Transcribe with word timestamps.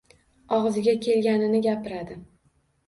Og‘ziga 0.57 0.95
kelganini 1.05 1.61
gapiradi... 1.71 2.21